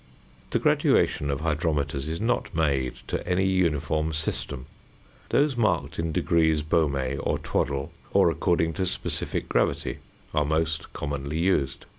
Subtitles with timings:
[0.49, 4.65] The graduation of hydrometers is not made to any uniform system.
[5.29, 9.99] Those marked in degrees Baumé or Twaddell, or according to specific gravity,
[10.33, 11.85] are most commonly used.